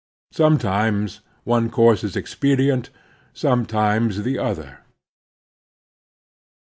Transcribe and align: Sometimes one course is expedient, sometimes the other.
Sometimes 0.31 1.21
one 1.43 1.69
course 1.69 2.03
is 2.03 2.15
expedient, 2.15 2.89
sometimes 3.35 4.23
the 4.23 4.39
other. 4.39 4.79